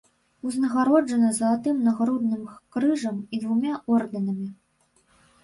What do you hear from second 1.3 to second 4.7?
залатым нагрудным крыжам і двума ордэнамі.